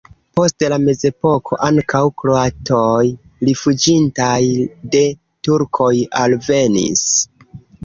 [0.37, 3.03] Post la mezepoko ankaŭ kroatoj
[3.51, 4.41] rifuĝintaj
[4.97, 5.05] de
[5.51, 5.93] turkoj
[6.25, 7.07] alvenis.